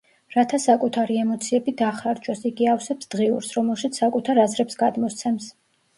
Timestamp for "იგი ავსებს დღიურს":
2.51-3.53